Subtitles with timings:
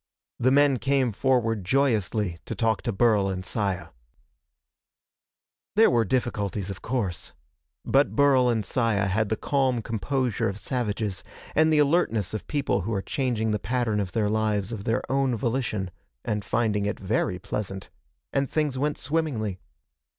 [0.39, 3.89] The men came forward joyously to talk to Burl and Saya.
[5.75, 7.33] There were difficulties, of course.
[7.85, 12.81] But Burl and Saya had the calm composure of savages, and the alertness of people
[12.81, 15.91] who are changing the pattern of their lives of their own volition
[16.25, 17.91] and finding it very pleasant
[18.33, 19.59] and things went swimmingly.